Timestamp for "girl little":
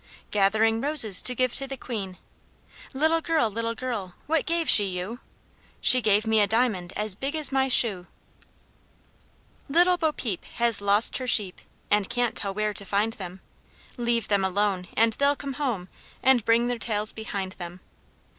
3.21-3.75